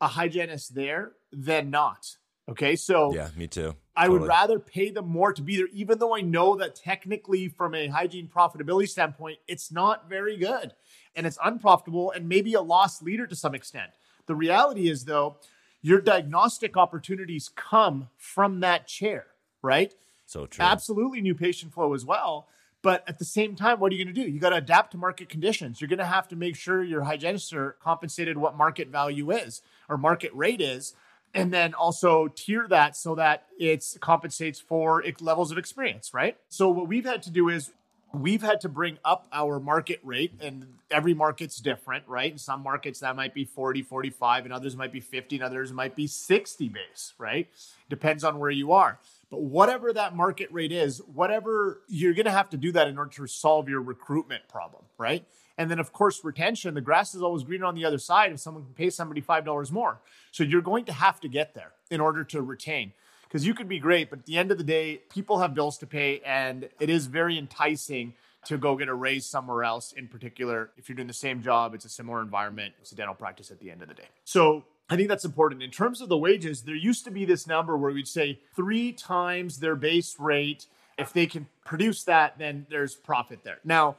a 0.00 0.08
hygienist 0.08 0.74
there 0.74 1.12
than 1.30 1.70
not. 1.70 2.16
Okay. 2.48 2.76
So 2.76 3.14
Yeah, 3.14 3.28
me 3.36 3.46
too. 3.46 3.76
I 3.94 4.08
would 4.08 4.22
rather 4.22 4.60
pay 4.60 4.90
them 4.90 5.08
more 5.08 5.32
to 5.32 5.42
be 5.42 5.56
there, 5.56 5.66
even 5.72 5.98
though 5.98 6.16
I 6.16 6.20
know 6.20 6.54
that 6.56 6.76
technically, 6.76 7.48
from 7.48 7.74
a 7.74 7.88
hygiene 7.88 8.28
profitability 8.28 8.88
standpoint, 8.88 9.38
it's 9.48 9.72
not 9.72 10.08
very 10.08 10.36
good 10.36 10.72
and 11.16 11.26
it's 11.26 11.38
unprofitable 11.42 12.12
and 12.12 12.28
maybe 12.28 12.54
a 12.54 12.60
lost 12.60 13.02
leader 13.02 13.26
to 13.26 13.34
some 13.34 13.56
extent. 13.56 13.90
The 14.26 14.36
reality 14.36 14.88
is, 14.88 15.04
though, 15.04 15.38
your 15.82 16.00
diagnostic 16.00 16.76
opportunities 16.76 17.50
come 17.54 18.08
from 18.16 18.60
that 18.60 18.86
chair, 18.86 19.26
right? 19.62 19.92
So 20.26 20.46
true. 20.46 20.64
Absolutely 20.64 21.20
new 21.20 21.34
patient 21.34 21.74
flow 21.74 21.92
as 21.94 22.04
well. 22.04 22.48
But 22.82 23.02
at 23.08 23.18
the 23.18 23.24
same 23.24 23.56
time, 23.56 23.80
what 23.80 23.90
are 23.90 23.96
you 23.96 24.04
going 24.04 24.14
to 24.14 24.22
do? 24.22 24.30
You 24.30 24.38
got 24.38 24.50
to 24.50 24.56
adapt 24.56 24.92
to 24.92 24.98
market 24.98 25.28
conditions. 25.28 25.80
You're 25.80 25.88
going 25.88 25.98
to 25.98 26.04
have 26.04 26.28
to 26.28 26.36
make 26.36 26.54
sure 26.54 26.84
your 26.84 27.02
hygienists 27.02 27.52
are 27.52 27.76
compensated 27.82 28.38
what 28.38 28.56
market 28.56 28.88
value 28.88 29.32
is 29.32 29.62
or 29.88 29.98
market 29.98 30.30
rate 30.32 30.60
is, 30.60 30.94
and 31.34 31.52
then 31.52 31.74
also 31.74 32.28
tier 32.28 32.66
that 32.68 32.96
so 32.96 33.14
that 33.14 33.46
it 33.58 33.84
compensates 34.00 34.60
for 34.60 35.04
levels 35.20 35.50
of 35.52 35.58
experience, 35.58 36.12
right? 36.14 36.36
So 36.48 36.68
what 36.68 36.88
we've 36.88 37.04
had 37.04 37.22
to 37.24 37.30
do 37.30 37.48
is 37.48 37.70
we've 38.12 38.42
had 38.42 38.60
to 38.62 38.68
bring 38.68 38.98
up 39.04 39.26
our 39.32 39.60
market 39.60 40.00
rate 40.02 40.32
and 40.40 40.66
every 40.90 41.14
market's 41.14 41.58
different 41.58 42.04
right? 42.06 42.32
In 42.32 42.38
some 42.38 42.62
markets 42.62 43.00
that 43.00 43.14
might 43.16 43.34
be 43.34 43.44
40 43.44 43.82
45 43.82 44.44
and 44.44 44.52
others 44.52 44.76
might 44.76 44.92
be 44.92 45.00
50 45.00 45.36
and 45.36 45.44
others 45.44 45.72
might 45.72 45.94
be 45.94 46.06
60 46.06 46.68
base 46.68 47.12
right? 47.18 47.48
Depends 47.90 48.24
on 48.24 48.38
where 48.38 48.50
you 48.50 48.72
are. 48.72 48.98
But 49.30 49.42
whatever 49.42 49.92
that 49.92 50.16
market 50.16 50.48
rate 50.50 50.72
is 50.72 51.02
whatever 51.02 51.82
you're 51.86 52.14
going 52.14 52.24
to 52.24 52.30
have 52.30 52.48
to 52.50 52.56
do 52.56 52.72
that 52.72 52.88
in 52.88 52.96
order 52.96 53.10
to 53.10 53.26
solve 53.26 53.68
your 53.68 53.82
recruitment 53.82 54.48
problem 54.48 54.84
right 54.96 55.24
and 55.58 55.70
then 55.70 55.78
of 55.78 55.92
course 55.92 56.24
retention 56.24 56.72
the 56.72 56.80
grass 56.80 57.14
is 57.14 57.22
always 57.22 57.42
greener 57.42 57.66
on 57.66 57.74
the 57.74 57.84
other 57.84 57.98
side 57.98 58.32
if 58.32 58.40
someone 58.40 58.64
can 58.64 58.72
pay 58.72 58.88
somebody 58.88 59.20
$5 59.20 59.70
more 59.70 59.98
so 60.32 60.42
you're 60.42 60.62
going 60.62 60.86
to 60.86 60.92
have 60.92 61.20
to 61.20 61.28
get 61.28 61.54
there 61.54 61.72
in 61.90 62.00
order 62.00 62.24
to 62.24 62.40
retain 62.40 62.92
because 63.28 63.46
you 63.46 63.52
could 63.52 63.68
be 63.68 63.78
great, 63.78 64.08
but 64.08 64.20
at 64.20 64.26
the 64.26 64.38
end 64.38 64.50
of 64.50 64.56
the 64.56 64.64
day, 64.64 65.02
people 65.10 65.38
have 65.40 65.54
bills 65.54 65.76
to 65.78 65.86
pay, 65.86 66.20
and 66.24 66.68
it 66.80 66.88
is 66.88 67.06
very 67.06 67.36
enticing 67.36 68.14
to 68.46 68.56
go 68.56 68.74
get 68.74 68.88
a 68.88 68.94
raise 68.94 69.26
somewhere 69.26 69.64
else. 69.64 69.92
In 69.92 70.08
particular, 70.08 70.70
if 70.78 70.88
you're 70.88 70.96
doing 70.96 71.08
the 71.08 71.14
same 71.14 71.42
job, 71.42 71.74
it's 71.74 71.84
a 71.84 71.90
similar 71.90 72.22
environment, 72.22 72.74
it's 72.80 72.92
a 72.92 72.94
dental 72.94 73.14
practice 73.14 73.50
at 73.50 73.60
the 73.60 73.70
end 73.70 73.82
of 73.82 73.88
the 73.88 73.94
day. 73.94 74.08
So 74.24 74.64
I 74.88 74.96
think 74.96 75.08
that's 75.08 75.26
important. 75.26 75.62
In 75.62 75.70
terms 75.70 76.00
of 76.00 76.08
the 76.08 76.16
wages, 76.16 76.62
there 76.62 76.74
used 76.74 77.04
to 77.04 77.10
be 77.10 77.26
this 77.26 77.46
number 77.46 77.76
where 77.76 77.92
we'd 77.92 78.08
say 78.08 78.38
three 78.56 78.92
times 78.92 79.58
their 79.58 79.76
base 79.76 80.16
rate. 80.18 80.66
If 80.96 81.12
they 81.12 81.26
can 81.26 81.46
produce 81.64 82.04
that, 82.04 82.38
then 82.38 82.66
there's 82.70 82.94
profit 82.94 83.40
there. 83.44 83.58
Now, 83.62 83.96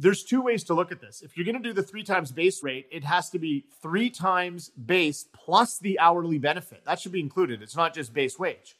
there's 0.00 0.24
two 0.24 0.40
ways 0.40 0.64
to 0.64 0.72
look 0.72 0.90
at 0.90 1.00
this. 1.02 1.20
If 1.20 1.36
you're 1.36 1.44
going 1.44 1.62
to 1.62 1.68
do 1.68 1.74
the 1.74 1.82
three 1.82 2.02
times 2.02 2.32
base 2.32 2.62
rate, 2.62 2.86
it 2.90 3.04
has 3.04 3.28
to 3.30 3.38
be 3.38 3.66
three 3.82 4.08
times 4.08 4.70
base 4.70 5.26
plus 5.34 5.78
the 5.78 5.98
hourly 5.98 6.38
benefit. 6.38 6.86
That 6.86 6.98
should 6.98 7.12
be 7.12 7.20
included. 7.20 7.60
It's 7.60 7.76
not 7.76 7.92
just 7.92 8.14
base 8.14 8.38
wage. 8.38 8.76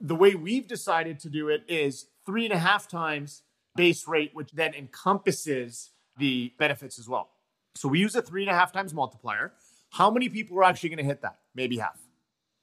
The 0.00 0.14
way 0.14 0.34
we've 0.34 0.66
decided 0.66 1.20
to 1.20 1.28
do 1.28 1.50
it 1.50 1.62
is 1.68 2.06
three 2.24 2.46
and 2.46 2.54
a 2.54 2.58
half 2.58 2.88
times 2.88 3.42
base 3.76 4.08
rate, 4.08 4.30
which 4.32 4.50
then 4.52 4.72
encompasses 4.72 5.90
the 6.16 6.54
benefits 6.58 6.98
as 6.98 7.06
well. 7.06 7.28
So 7.74 7.86
we 7.86 7.98
use 7.98 8.14
a 8.14 8.22
three 8.22 8.42
and 8.42 8.50
a 8.50 8.54
half 8.54 8.72
times 8.72 8.94
multiplier. 8.94 9.52
How 9.90 10.10
many 10.10 10.30
people 10.30 10.58
are 10.58 10.64
actually 10.64 10.88
going 10.88 10.98
to 10.98 11.04
hit 11.04 11.20
that? 11.20 11.36
Maybe 11.54 11.76
half. 11.76 12.00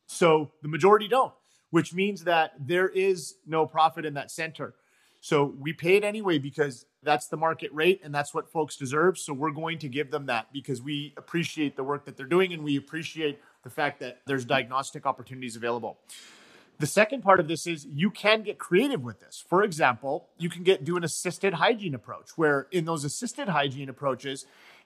So 0.08 0.52
the 0.64 0.68
majority 0.68 1.08
don't, 1.08 1.34
which 1.70 1.94
means 1.94 2.24
that 2.24 2.54
there 2.60 2.90
is 2.90 3.36
no 3.46 3.68
profit 3.68 4.04
in 4.04 4.16
that 4.16 4.32
center. 4.32 4.74
So 5.22 5.54
we 5.60 5.74
pay 5.74 5.96
it 5.96 6.04
anyway 6.04 6.40
because 6.40 6.88
that's 7.04 7.28
the 7.28 7.38
market 7.38 7.72
rate 7.74 8.02
and 8.04 8.14
that's 8.14 8.34
what 8.34 8.50
folks 8.50 8.76
deserve. 8.76 9.18
So 9.18 9.34
we're 9.34 9.52
going 9.52 9.80
to 9.80 9.90
give 9.90 10.12
them 10.12 10.26
that 10.28 10.52
because 10.54 10.82
we 10.82 11.14
appreciate 11.18 11.76
the 11.76 11.84
work 11.84 12.06
that 12.06 12.18
they're 12.18 12.26
doing 12.26 12.54
and 12.54 12.64
we 12.64 12.78
appreciate 12.78 13.40
the 13.64 13.70
fact 13.70 14.00
that 14.00 14.22
there's 14.26 14.46
diagnostic 14.46 15.06
opportunities 15.06 15.56
available. 15.56 15.98
The 16.80 16.88
second 16.88 17.22
part 17.22 17.40
of 17.40 17.48
this 17.48 17.68
is 17.68 17.86
you 17.86 18.10
can 18.10 18.42
get 18.42 18.58
creative 18.58 19.04
with 19.04 19.20
this. 19.20 19.44
For 19.48 19.64
example, 19.64 20.28
you 20.38 20.50
can 20.50 20.64
get 20.64 20.84
do 20.84 20.98
an 20.98 21.04
assisted 21.04 21.54
hygiene 21.54 21.94
approach 21.94 22.32
where 22.36 22.68
in 22.72 22.86
those 22.86 23.06
assisted 23.06 23.48
hygiene 23.48 23.90
approaches, 23.90 24.46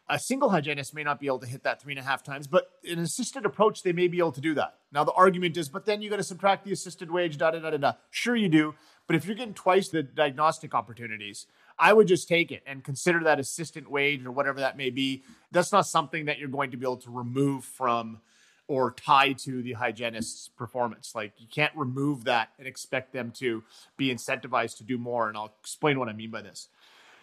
a 0.09 0.19
single 0.19 0.49
hygienist 0.49 0.93
may 0.93 1.03
not 1.03 1.19
be 1.19 1.27
able 1.27 1.39
to 1.39 1.47
hit 1.47 1.63
that 1.63 1.81
three 1.81 1.93
and 1.93 1.99
a 1.99 2.03
half 2.03 2.23
times, 2.23 2.47
but 2.47 2.71
in 2.83 2.97
an 2.97 3.03
assisted 3.03 3.45
approach, 3.45 3.83
they 3.83 3.91
may 3.91 4.07
be 4.07 4.19
able 4.19 4.31
to 4.31 4.41
do 4.41 4.53
that. 4.53 4.75
Now, 4.91 5.03
the 5.03 5.11
argument 5.13 5.57
is, 5.57 5.67
but 5.67 5.85
then 5.85 6.01
you 6.01 6.09
got 6.09 6.17
to 6.17 6.23
subtract 6.23 6.63
the 6.63 6.71
assisted 6.71 7.11
wage, 7.11 7.37
da 7.37 7.51
da 7.51 7.59
da 7.59 7.71
da 7.71 7.77
da. 7.77 7.93
Sure, 8.09 8.35
you 8.35 8.47
do. 8.47 8.73
But 9.05 9.15
if 9.15 9.25
you're 9.25 9.35
getting 9.35 9.53
twice 9.53 9.89
the 9.89 10.03
diagnostic 10.03 10.73
opportunities, 10.73 11.47
I 11.79 11.93
would 11.93 12.07
just 12.07 12.27
take 12.27 12.51
it 12.51 12.63
and 12.65 12.83
consider 12.83 13.23
that 13.23 13.39
assistant 13.39 13.89
wage 13.89 14.25
or 14.25 14.31
whatever 14.31 14.59
that 14.59 14.77
may 14.77 14.89
be. 14.89 15.23
That's 15.51 15.71
not 15.71 15.85
something 15.85 16.25
that 16.25 16.39
you're 16.39 16.49
going 16.49 16.71
to 16.71 16.77
be 16.77 16.85
able 16.85 16.97
to 16.97 17.11
remove 17.11 17.63
from 17.63 18.21
or 18.67 18.91
tie 18.91 19.31
to 19.31 19.61
the 19.61 19.73
hygienist's 19.73 20.49
performance. 20.49 21.13
Like 21.15 21.33
you 21.37 21.47
can't 21.49 21.75
remove 21.75 22.25
that 22.25 22.49
and 22.59 22.67
expect 22.67 23.13
them 23.13 23.31
to 23.37 23.63
be 23.95 24.13
incentivized 24.13 24.77
to 24.77 24.83
do 24.83 24.97
more. 24.97 25.29
And 25.29 25.37
I'll 25.37 25.53
explain 25.61 25.99
what 25.99 26.09
I 26.09 26.13
mean 26.13 26.31
by 26.31 26.41
this. 26.41 26.67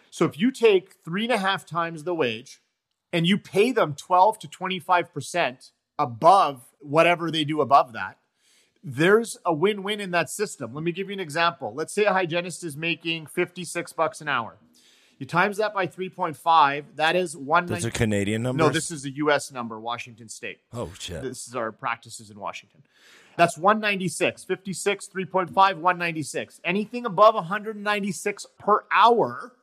So 0.09 0.25
if 0.25 0.39
you 0.39 0.51
take 0.51 0.95
three 1.03 1.25
and 1.25 1.33
a 1.33 1.37
half 1.37 1.65
times 1.65 2.03
the 2.03 2.15
wage 2.15 2.61
and 3.13 3.27
you 3.27 3.37
pay 3.37 3.71
them 3.71 3.93
12 3.93 4.39
to 4.39 4.47
25% 4.47 5.71
above 5.99 6.63
whatever 6.79 7.29
they 7.29 7.43
do 7.43 7.61
above 7.61 7.93
that, 7.93 8.17
there's 8.85 9.37
a 9.43 9.51
win-win 9.51 9.99
in 9.99 10.11
that 10.11 10.29
system. 10.29 10.73
Let 10.73 10.83
me 10.83 10.91
give 10.91 11.07
you 11.07 11.13
an 11.13 11.19
example. 11.19 11.73
Let's 11.73 11.91
say 11.91 12.05
a 12.05 12.13
hygienist 12.13 12.63
is 12.63 12.77
making 12.77 13.25
56 13.25 13.91
bucks 13.93 14.21
an 14.21 14.27
hour. 14.27 14.57
You 15.17 15.25
times 15.25 15.57
that 15.57 15.73
by 15.73 15.87
3.5, 15.87 16.83
that 16.95 17.15
is 17.15 17.35
one. 17.35 17.65
Those 17.65 17.85
are 17.85 17.89
Canadian 17.89 18.43
numbers? 18.43 18.67
No, 18.67 18.69
this 18.71 18.91
is 18.91 19.05
a 19.05 19.11
US 19.15 19.51
number, 19.51 19.79
Washington 19.79 20.29
State. 20.29 20.59
Oh, 20.71 20.91
shit. 20.99 21.23
This 21.23 21.47
is 21.47 21.55
our 21.55 21.71
practices 21.71 22.29
in 22.29 22.39
Washington. 22.39 22.83
That's 23.37 23.57
196. 23.57 24.43
56, 24.43 25.07
3.5, 25.07 25.49
196. 25.55 26.61
Anything 26.63 27.05
above 27.05 27.33
196 27.33 28.45
per 28.59 28.83
hour, 28.91 29.53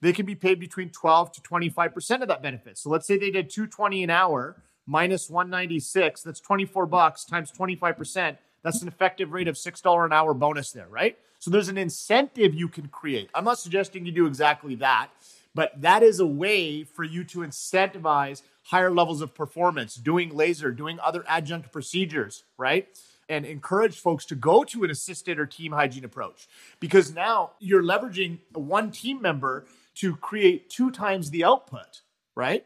they 0.00 0.12
can 0.12 0.24
be 0.24 0.36
paid 0.36 0.58
between 0.58 0.90
12 0.90 1.32
to 1.32 1.40
25% 1.42 2.22
of 2.22 2.28
that 2.28 2.42
benefit. 2.42 2.78
So 2.78 2.88
let's 2.88 3.06
say 3.06 3.18
they 3.18 3.30
did 3.30 3.50
220 3.50 4.04
an 4.04 4.10
hour 4.10 4.62
minus 4.88 5.28
196, 5.28 6.22
that's 6.22 6.40
24 6.40 6.86
bucks 6.86 7.24
times 7.24 7.52
25%. 7.52 8.38
That's 8.62 8.82
an 8.82 8.88
effective 8.88 9.32
rate 9.32 9.46
of 9.46 9.54
$6 9.54 10.04
an 10.04 10.12
hour 10.12 10.34
bonus 10.34 10.72
there, 10.72 10.88
right? 10.88 11.16
So 11.38 11.50
there's 11.50 11.68
an 11.68 11.78
incentive 11.78 12.54
you 12.54 12.68
can 12.68 12.88
create. 12.88 13.30
I'm 13.34 13.44
not 13.44 13.58
suggesting 13.58 14.06
you 14.06 14.12
do 14.12 14.26
exactly 14.26 14.74
that, 14.76 15.10
but 15.54 15.80
that 15.80 16.02
is 16.02 16.18
a 16.18 16.26
way 16.26 16.82
for 16.82 17.04
you 17.04 17.22
to 17.24 17.40
incentivize 17.40 18.42
higher 18.64 18.90
levels 18.90 19.20
of 19.20 19.34
performance, 19.34 19.94
doing 19.94 20.34
laser, 20.34 20.72
doing 20.72 20.98
other 21.00 21.22
adjunct 21.28 21.70
procedures, 21.70 22.44
right? 22.56 22.88
And 23.28 23.44
encourage 23.44 23.98
folks 23.98 24.24
to 24.26 24.34
go 24.34 24.64
to 24.64 24.84
an 24.84 24.90
assisted 24.90 25.38
or 25.38 25.46
team 25.46 25.72
hygiene 25.72 26.04
approach 26.04 26.48
because 26.80 27.14
now 27.14 27.52
you're 27.60 27.82
leveraging 27.82 28.38
one 28.54 28.90
team 28.90 29.20
member 29.20 29.66
to 29.96 30.16
create 30.16 30.70
two 30.70 30.90
times 30.90 31.30
the 31.30 31.44
output, 31.44 32.00
right? 32.34 32.64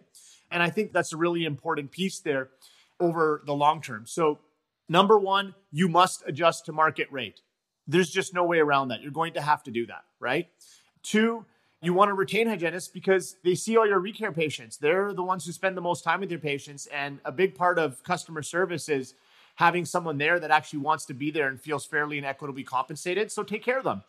And 0.53 0.63
I 0.63 0.71
think 0.71 0.93
that's 0.93 1.13
a 1.13 1.17
really 1.17 1.45
important 1.45 1.91
piece 1.91 2.21
there 2.21 2.51
over 3.01 3.43
the 3.47 3.55
long 3.55 3.81
term. 3.81 4.07
So, 4.07 4.39
number 4.89 5.19
one, 5.19 5.55
you 5.73 5.89
must 5.89 6.23
adjust 6.27 6.67
to 6.67 6.73
market 6.73 7.09
rate. 7.11 7.41
There's 7.89 8.11
just 8.11 8.33
no 8.35 8.45
way 8.45 8.59
around 8.59 8.89
that. 8.89 9.03
You're 9.03 9.11
going 9.11 9.33
to 9.35 9.41
have 9.41 9.63
to 9.65 9.71
do 9.71 9.87
that, 9.87 10.05
right? 10.21 10.49
Two, 11.03 11.45
you 11.81 11.93
want 11.93 12.11
to 12.11 12.15
retain 12.15 12.47
hygienists 12.47 12.89
because 12.89 13.37
they 13.43 13.57
see 13.57 13.77
all 13.77 13.87
your 13.87 14.01
recare 14.01 14.33
patients. 14.33 14.77
They're 14.77 15.13
the 15.13 15.25
ones 15.25 15.45
who 15.45 15.51
spend 15.51 15.77
the 15.77 15.81
most 15.81 16.05
time 16.05 16.21
with 16.21 16.31
your 16.31 16.39
patients. 16.39 16.87
And 16.87 17.19
a 17.25 17.33
big 17.33 17.57
part 17.57 17.79
of 17.79 18.03
customer 18.05 18.43
service 18.43 18.89
is 18.89 19.15
having 19.57 19.85
someone 19.85 20.19
there 20.19 20.41
that 20.41 20.51
actually 20.51 20.81
wants 20.81 21.05
to 21.07 21.15
be 21.15 21.31
there 21.31 21.49
and 21.49 21.61
feels 21.61 21.85
fairly 21.85 22.17
and 22.17 22.27
equitably 22.27 22.65
compensated. 22.65 23.31
So 23.31 23.43
take 23.43 23.63
care 23.63 23.79
of 23.79 23.85
them 23.85 24.03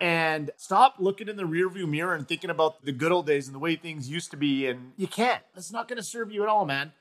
and 0.00 0.50
stop 0.56 0.96
looking 0.98 1.28
in 1.28 1.36
the 1.36 1.44
rearview 1.44 1.88
mirror 1.88 2.14
and 2.14 2.26
thinking 2.26 2.50
about 2.50 2.84
the 2.84 2.92
good 2.92 3.12
old 3.12 3.26
days 3.26 3.46
and 3.46 3.54
the 3.54 3.58
way 3.58 3.76
things 3.76 4.08
used 4.08 4.30
to 4.32 4.36
be. 4.36 4.66
And 4.66 4.92
you 4.96 5.06
can't. 5.06 5.42
That's 5.54 5.72
not 5.72 5.88
going 5.88 5.96
to 5.96 6.02
serve 6.02 6.30
you 6.30 6.42
at 6.42 6.48
all, 6.48 6.64
man. 6.64 6.92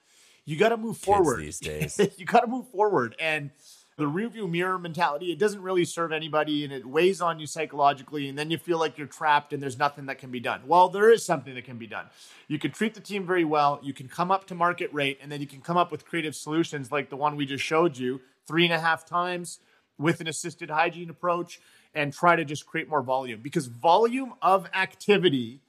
You 0.45 0.57
got 0.57 0.69
to 0.69 0.77
move 0.77 0.97
forward 0.97 1.39
these 1.39 1.59
days. 1.59 1.99
you 2.17 2.25
got 2.25 2.41
to 2.41 2.47
move 2.47 2.67
forward 2.69 3.15
and 3.19 3.51
the 3.99 4.05
rearview 4.05 4.49
mirror 4.49 4.79
mentality, 4.79 5.29
it 5.29 5.37
doesn't 5.37 5.61
really 5.61 5.83
serve 5.83 6.13
anybody 6.13 6.63
and 6.63 6.71
it 6.71 6.85
weighs 6.85 7.19
on 7.19 7.37
you 7.37 7.45
psychologically. 7.45 8.29
And 8.29 8.39
then 8.39 8.49
you 8.49 8.57
feel 8.57 8.79
like 8.79 8.97
you're 8.97 9.07
trapped 9.07 9.51
and 9.51 9.61
there's 9.61 9.77
nothing 9.77 10.05
that 10.05 10.19
can 10.19 10.31
be 10.31 10.39
done. 10.39 10.61
Well, 10.65 10.87
there 10.87 11.11
is 11.11 11.25
something 11.25 11.53
that 11.53 11.65
can 11.65 11.77
be 11.77 11.85
done. 11.85 12.05
You 12.47 12.57
can 12.59 12.71
treat 12.71 12.93
the 12.93 13.01
team 13.01 13.27
very 13.27 13.43
well. 13.43 13.77
You 13.83 13.93
can 13.93 14.07
come 14.07 14.31
up 14.31 14.47
to 14.47 14.55
market 14.55 14.89
rate 14.93 15.19
and 15.21 15.29
then 15.29 15.41
you 15.41 15.47
can 15.47 15.59
come 15.59 15.75
up 15.75 15.91
with 15.91 16.05
creative 16.05 16.33
solutions 16.33 16.93
like 16.93 17.09
the 17.09 17.17
one 17.17 17.35
we 17.35 17.45
just 17.45 17.63
showed 17.63 17.97
you 17.97 18.21
three 18.47 18.63
and 18.63 18.73
a 18.73 18.79
half 18.79 19.05
times 19.05 19.59
with 19.97 20.21
an 20.21 20.29
assisted 20.29 20.69
hygiene 20.69 21.09
approach 21.09 21.59
and 21.93 22.13
try 22.13 22.37
to 22.37 22.45
just 22.45 22.65
create 22.65 22.87
more 22.87 23.01
volume 23.01 23.41
because 23.43 23.67
volume 23.67 24.33
of 24.41 24.69
activity 24.73 25.59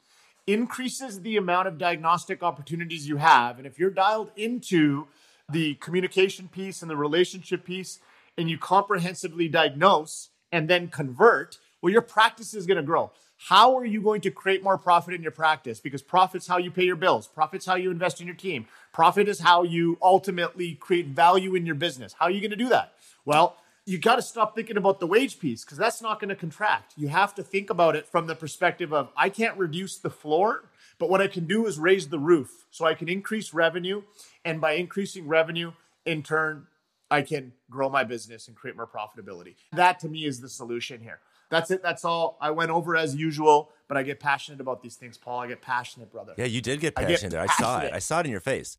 increases 0.46 1.22
the 1.22 1.36
amount 1.36 1.66
of 1.66 1.78
diagnostic 1.78 2.44
opportunities 2.44 3.08
you 3.08 3.16
have. 3.16 3.58
And 3.58 3.66
if 3.66 3.76
you're 3.76 3.90
dialed 3.90 4.30
into 4.36 5.08
the 5.50 5.74
communication 5.74 6.46
piece 6.46 6.80
and 6.80 6.88
the 6.90 6.96
relationship 6.96 7.64
piece, 7.64 7.98
and 8.40 8.50
you 8.50 8.58
comprehensively 8.58 9.48
diagnose 9.48 10.30
and 10.50 10.68
then 10.68 10.88
convert, 10.88 11.58
well, 11.82 11.92
your 11.92 12.02
practice 12.02 12.54
is 12.54 12.66
going 12.66 12.78
to 12.78 12.82
grow. 12.82 13.12
How 13.36 13.76
are 13.76 13.84
you 13.84 14.02
going 14.02 14.20
to 14.22 14.30
create 14.30 14.62
more 14.62 14.76
profit 14.76 15.14
in 15.14 15.22
your 15.22 15.30
practice? 15.30 15.80
Because 15.80 16.02
profit's 16.02 16.46
how 16.46 16.58
you 16.58 16.70
pay 16.70 16.84
your 16.84 16.96
bills. 16.96 17.26
Profit's 17.26 17.66
how 17.66 17.76
you 17.76 17.90
invest 17.90 18.20
in 18.20 18.26
your 18.26 18.36
team. 18.36 18.66
Profit 18.92 19.28
is 19.28 19.40
how 19.40 19.62
you 19.62 19.96
ultimately 20.02 20.74
create 20.74 21.06
value 21.06 21.54
in 21.54 21.64
your 21.64 21.74
business. 21.74 22.14
How 22.18 22.26
are 22.26 22.30
you 22.30 22.40
going 22.40 22.50
to 22.50 22.56
do 22.56 22.68
that? 22.68 22.94
Well, 23.24 23.56
you 23.86 23.98
got 23.98 24.16
to 24.16 24.22
stop 24.22 24.54
thinking 24.54 24.76
about 24.76 25.00
the 25.00 25.06
wage 25.06 25.38
piece 25.38 25.64
because 25.64 25.78
that's 25.78 26.02
not 26.02 26.20
going 26.20 26.28
to 26.28 26.36
contract. 26.36 26.92
You 26.96 27.08
have 27.08 27.34
to 27.36 27.42
think 27.42 27.70
about 27.70 27.96
it 27.96 28.06
from 28.06 28.26
the 28.26 28.34
perspective 28.34 28.92
of 28.92 29.08
I 29.16 29.30
can't 29.30 29.56
reduce 29.56 29.96
the 29.96 30.10
floor, 30.10 30.64
but 30.98 31.08
what 31.08 31.22
I 31.22 31.26
can 31.26 31.46
do 31.46 31.66
is 31.66 31.78
raise 31.78 32.08
the 32.08 32.18
roof 32.18 32.66
so 32.70 32.84
I 32.84 32.94
can 32.94 33.08
increase 33.08 33.54
revenue. 33.54 34.02
And 34.44 34.60
by 34.60 34.72
increasing 34.72 35.28
revenue, 35.28 35.72
in 36.04 36.22
turn, 36.22 36.66
I 37.10 37.22
can 37.22 37.52
grow 37.68 37.88
my 37.88 38.04
business 38.04 38.48
and 38.48 38.56
create 38.56 38.76
more 38.76 38.86
profitability. 38.86 39.56
That 39.72 39.98
to 40.00 40.08
me 40.08 40.24
is 40.24 40.40
the 40.40 40.48
solution 40.48 41.00
here. 41.00 41.20
That's 41.50 41.70
it. 41.72 41.82
That's 41.82 42.04
all. 42.04 42.38
I 42.40 42.52
went 42.52 42.70
over 42.70 42.96
as 42.96 43.16
usual, 43.16 43.70
but 43.88 43.96
I 43.96 44.04
get 44.04 44.20
passionate 44.20 44.60
about 44.60 44.82
these 44.82 44.94
things, 44.94 45.18
Paul. 45.18 45.40
I 45.40 45.48
get 45.48 45.60
passionate, 45.60 46.12
brother. 46.12 46.34
Yeah, 46.38 46.44
you 46.44 46.60
did 46.60 46.80
get 46.80 46.94
passionate. 46.94 47.34
I, 47.34 47.44
I 47.44 47.46
saw 47.46 47.80
it. 47.80 47.92
I 47.92 47.98
saw 47.98 48.20
it 48.20 48.26
in 48.26 48.32
your 48.32 48.40
face. 48.40 48.78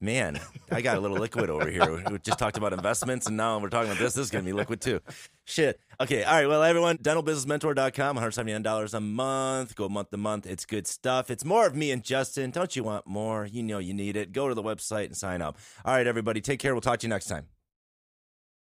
Man, 0.00 0.38
I 0.70 0.80
got 0.80 0.96
a 0.96 1.00
little 1.00 1.16
liquid 1.16 1.50
over 1.50 1.68
here. 1.68 2.04
We 2.08 2.18
just 2.20 2.38
talked 2.38 2.56
about 2.56 2.72
investments, 2.72 3.26
and 3.26 3.36
now 3.36 3.58
we're 3.58 3.68
talking 3.68 3.90
about 3.90 4.00
this. 4.00 4.14
This 4.14 4.26
is 4.26 4.30
going 4.30 4.44
to 4.44 4.48
be 4.48 4.52
liquid 4.52 4.80
too. 4.80 5.00
Shit. 5.44 5.80
Okay, 6.00 6.22
all 6.22 6.34
right. 6.34 6.46
Well, 6.46 6.62
everyone, 6.62 6.98
dentalbusinessmentor.com, 6.98 8.16
$179 8.16 8.94
a 8.94 9.00
month. 9.00 9.74
Go 9.74 9.88
month 9.88 10.10
to 10.10 10.16
month. 10.16 10.46
It's 10.46 10.64
good 10.64 10.86
stuff. 10.86 11.32
It's 11.32 11.44
more 11.44 11.66
of 11.66 11.74
me 11.74 11.90
and 11.90 12.04
Justin. 12.04 12.52
Don't 12.52 12.76
you 12.76 12.84
want 12.84 13.08
more? 13.08 13.44
You 13.44 13.64
know 13.64 13.78
you 13.78 13.92
need 13.92 14.16
it. 14.16 14.30
Go 14.32 14.48
to 14.48 14.54
the 14.54 14.62
website 14.62 15.06
and 15.06 15.16
sign 15.16 15.42
up. 15.42 15.58
All 15.84 15.94
right, 15.94 16.06
everybody, 16.06 16.40
take 16.40 16.60
care. 16.60 16.74
We'll 16.74 16.80
talk 16.80 17.00
to 17.00 17.06
you 17.06 17.10
next 17.10 17.26
time. 17.26 17.46